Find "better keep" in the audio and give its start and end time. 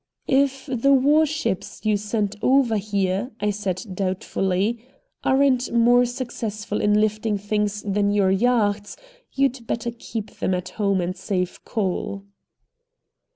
9.67-10.31